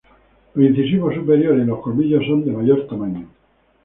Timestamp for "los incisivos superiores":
0.55-1.63